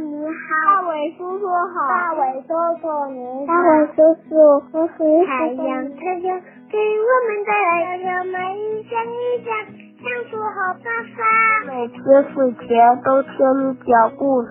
[0.00, 2.48] 你好，大伟叔叔好，大伟叔
[2.80, 4.32] 叔你好，大伟叔叔，
[4.72, 9.52] 我很太阳太阳给我们带来让我们一想一想，
[10.00, 10.84] 想出好办
[11.14, 11.20] 法。
[11.66, 12.00] 每天
[12.32, 14.48] 睡前都听你讲故事。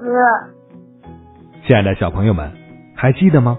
[1.66, 2.52] 亲爱的小朋友们，
[2.96, 3.58] 还记得吗？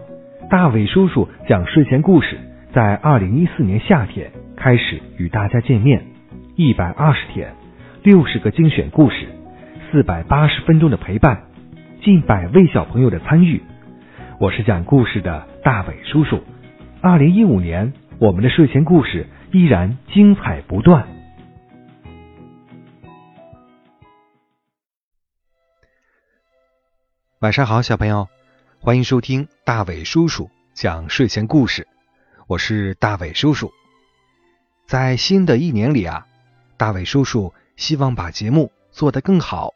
[0.48, 2.38] 大伟叔叔讲睡前故事，
[2.72, 6.04] 在二零一四年夏天开始与大家见面，
[6.54, 7.52] 一百二十天，
[8.04, 9.26] 六十个精选故事，
[9.90, 11.42] 四百八十分钟的陪伴，
[12.02, 13.62] 近百位小朋友的参与。
[14.40, 16.42] 我是讲故事的大伟叔叔。
[17.02, 21.06] 二零一五年，我们的睡前故事依然精彩不断。
[27.40, 28.28] 晚上好，小朋友，
[28.78, 31.86] 欢迎收听大伟叔叔讲睡前故事。
[32.46, 33.70] 我是大伟叔叔。
[34.86, 36.26] 在新的一年里啊，
[36.78, 39.74] 大伟叔叔希望把节目做得更好，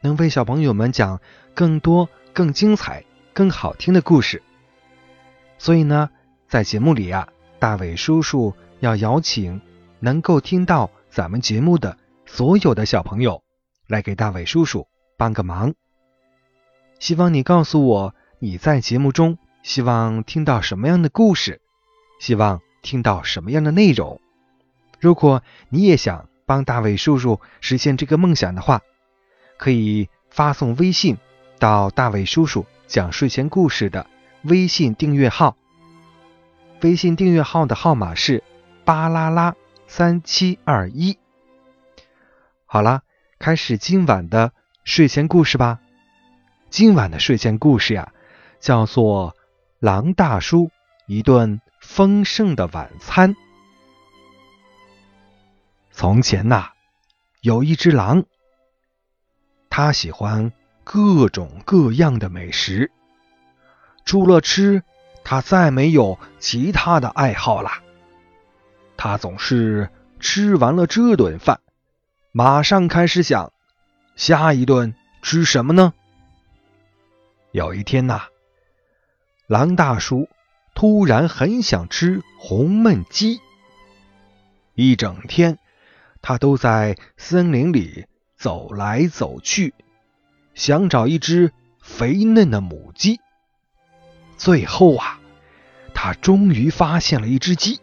[0.00, 1.20] 能为小朋友们讲
[1.54, 4.42] 更多、更精彩、更好听的故事。
[5.58, 6.10] 所以呢，
[6.48, 9.60] 在节目里啊，大伟叔叔要邀请
[10.00, 13.42] 能够听到咱们节目的所有的小朋友
[13.86, 15.74] 来给大伟叔叔帮个忙。
[16.98, 21.60] 希望你告诉我你在节目中希望听到什么样的故事，
[22.20, 24.20] 希望听到什么样的内容。
[25.00, 28.82] 如果你也想帮大伟叔叔实现这个梦想的话，
[29.56, 31.16] 可以发送微信
[31.58, 34.06] 到大伟叔叔讲睡前故事的
[34.42, 35.56] 微信订阅号。
[36.82, 38.44] 微信订阅号的号码是
[38.84, 39.54] 巴啦啦
[39.86, 41.18] 三七二一。
[42.66, 43.02] 好了，
[43.38, 44.52] 开始今晚的
[44.84, 45.80] 睡前故事吧。
[46.68, 48.12] 今晚的睡前故事呀，
[48.60, 49.32] 叫做
[49.78, 50.70] 《狼大叔
[51.06, 53.34] 一顿丰盛的晚餐》。
[55.92, 56.72] 从前呐，
[57.40, 58.24] 有一只狼，
[59.76, 60.52] 他喜欢
[60.84, 62.90] 各种各样的美食，
[64.06, 64.82] 除了吃，
[65.22, 67.82] 他再没有其他的爱好啦。
[68.96, 71.60] 他总是吃完了这顿饭，
[72.32, 73.52] 马上开始想
[74.14, 75.92] 下一顿吃什么呢？
[77.52, 78.22] 有一天呐，
[79.46, 80.26] 狼大叔
[80.74, 83.42] 突然很想吃红焖鸡。
[84.72, 85.58] 一整天，
[86.22, 89.74] 他都在森林里走来走去，
[90.54, 93.20] 想找一只肥嫩的母鸡。
[94.36, 95.20] 最后啊，
[95.94, 97.80] 他终于发现了一只鸡。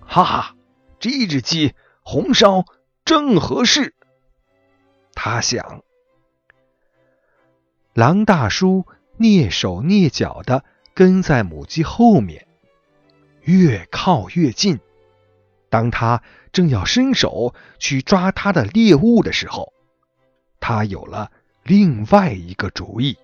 [0.00, 0.56] 哈哈，
[0.98, 2.64] 这只鸡红烧
[3.04, 3.94] 正合适。
[5.14, 5.82] 他想。
[7.94, 8.86] 狼大叔
[9.18, 12.48] 蹑手蹑脚的跟在母鸡后面，
[13.42, 14.80] 越靠越近。
[15.68, 19.72] 当他正要伸手去抓他的猎物的时候，
[20.60, 21.32] 他有了
[21.62, 23.18] 另外一个主意。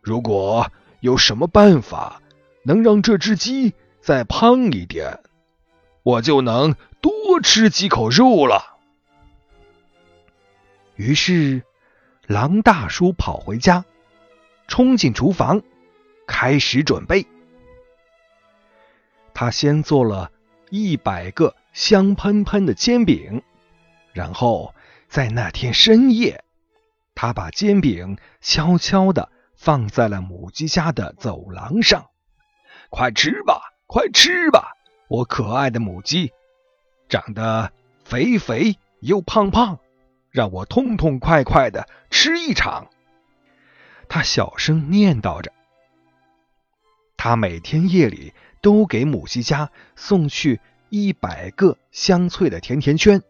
[0.00, 2.22] 如果有什么办法
[2.62, 5.20] 能让这只鸡再胖一点，
[6.02, 8.78] 我就能多吃几口肉了。
[10.96, 11.62] 于是。
[12.28, 13.84] 狼大叔跑回家，
[14.66, 15.62] 冲进厨房，
[16.26, 17.24] 开始准备。
[19.32, 20.32] 他先做了
[20.70, 23.42] 一百个香喷喷的煎饼，
[24.14, 24.74] 然后
[25.10, 26.42] 在那天深夜，
[27.14, 32.06] 他把煎饼悄悄的放在了母鸡家的走廊上。
[32.88, 34.72] 快吃吧，快吃吧，
[35.06, 36.32] 我可爱的母鸡，
[37.10, 37.70] 长得
[38.06, 39.78] 肥肥又胖胖。
[40.30, 42.88] 让我痛痛快快的吃一场。
[44.08, 45.52] 他小声念叨着。
[47.18, 48.32] 他每天夜里
[48.62, 50.60] 都给母鸡家送去
[50.96, 53.22] 一百个香脆的甜甜圈。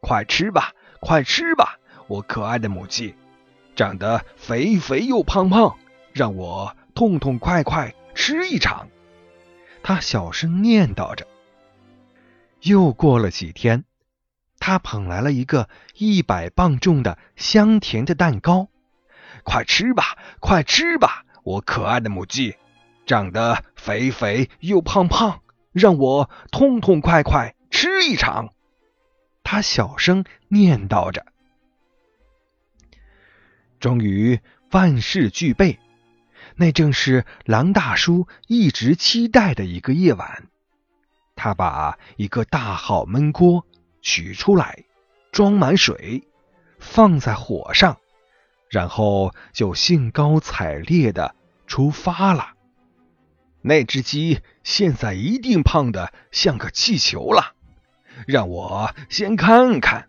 [0.00, 3.16] 快吃吧，快吃吧，我可爱的母鸡，
[3.74, 5.76] 长得肥肥又胖胖，
[6.12, 8.88] 让我痛痛快快吃一场。
[9.82, 11.26] 他小声念叨着。
[12.60, 13.84] 又过了几天。
[14.60, 18.68] 他捧来了一个一百磅重的香甜的蛋糕，
[19.42, 22.54] 快吃吧，快吃吧，我可爱的母鸡，
[23.04, 25.40] 长得肥肥又胖胖，
[25.72, 28.54] 让我痛痛快快吃一场。
[29.42, 31.26] 他小声念叨着。
[33.80, 34.40] 终于
[34.70, 35.78] 万事俱备，
[36.56, 40.48] 那正是狼大叔一直期待的一个夜晚。
[41.34, 43.66] 他把一个大号焖锅。
[44.04, 44.82] 取出来，
[45.30, 46.26] 装满水，
[46.80, 47.98] 放在火上，
[48.68, 51.36] 然后就兴高采烈的
[51.68, 52.54] 出发了。
[53.62, 57.54] 那只鸡现在一定胖的像个气球了，
[58.26, 60.08] 让我先看看。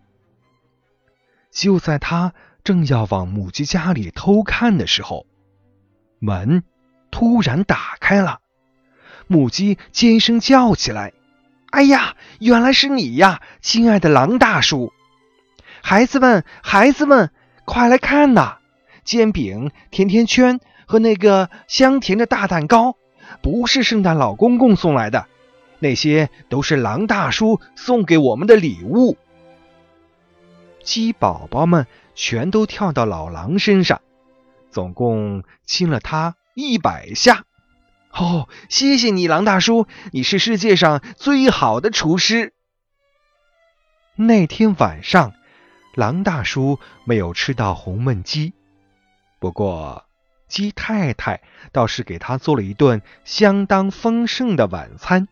[1.51, 2.33] 就在他
[2.63, 5.27] 正要往母鸡家里偷看的时候，
[6.19, 6.63] 门
[7.11, 8.39] 突然打开了，
[9.27, 11.13] 母鸡尖声叫起来
[11.69, 14.91] ：“哎呀，原来是你呀，亲爱的狼大叔！
[15.83, 17.31] 孩子们，孩子们，
[17.65, 18.57] 快来看呐！
[19.03, 22.95] 煎饼、甜甜圈和那个香甜的大蛋糕，
[23.41, 25.27] 不是圣诞老公公送来的，
[25.79, 29.17] 那些都是狼大叔送给我们的礼物。”
[30.83, 34.01] 鸡宝宝们全都跳到老狼身上，
[34.69, 37.45] 总共亲了他一百下。
[38.11, 42.53] 哦，谢谢你，狼大叔，你是世界上最好的厨师。
[44.15, 45.33] 那天晚上，
[45.95, 48.53] 狼大叔没有吃到红焖鸡，
[49.39, 50.05] 不过
[50.47, 51.41] 鸡太太
[51.71, 55.27] 倒是给他做了一顿相当丰盛的晚餐。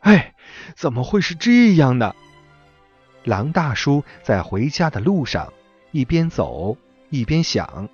[0.00, 0.34] 哎，
[0.76, 2.14] 怎么会是这样呢？
[3.24, 5.52] 狼大叔在回家的路上
[5.90, 6.76] 一边走
[7.10, 7.88] 一边想：“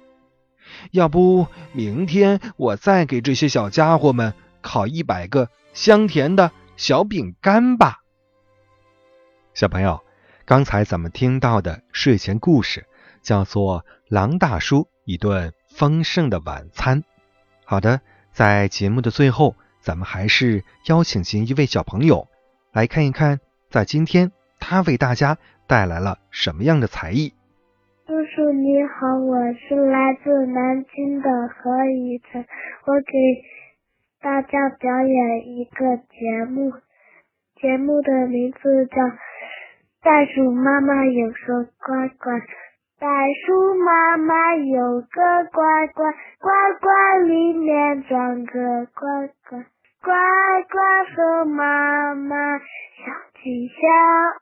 [0.93, 8.01] 要不明天我再给这些小家伙们烤一百个香甜的小饼干吧。”
[9.55, 10.03] 小朋友，
[10.45, 12.87] 刚才咱们听到的睡前故事
[13.23, 17.03] 叫做《狼大叔一顿丰盛的晚餐》。
[17.65, 18.01] 好的，
[18.33, 22.29] 在节目的最后，咱们还是邀请进一位小朋友
[22.73, 23.41] 来看一看，
[23.71, 24.33] 在今天。
[24.65, 27.35] 他为大家带来了什么样的才艺？
[28.07, 32.47] 叔叔你好，我是来自南京的何雨晨，
[32.87, 33.13] 我给
[34.21, 36.71] 大家表演一个节目，
[37.61, 39.03] 节目的名字叫
[40.01, 42.35] 《袋鼠妈妈有个乖乖》，
[43.03, 46.05] 袋鼠妈妈有个乖乖，
[46.39, 49.59] 乖乖里面装个乖乖，
[50.01, 50.15] 乖
[50.71, 53.13] 乖和妈妈相
[53.43, 53.67] 亲。
[53.67, 53.83] 相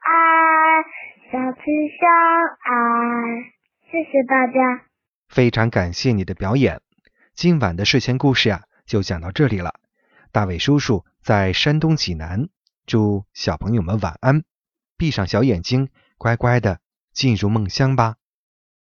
[0.04, 0.84] 爱，
[1.32, 2.04] 相亲相
[2.60, 3.50] 爱。
[3.90, 4.84] 谢谢大家，
[5.30, 6.82] 非常感谢你的表演。
[7.32, 9.72] 今晚的睡前故事呀，就讲到这里了。
[10.32, 12.50] 大伟叔叔在山东济南，
[12.84, 14.42] 祝小朋友们晚安，
[14.98, 16.80] 闭上小眼睛，乖乖的
[17.14, 18.16] 进入梦乡吧。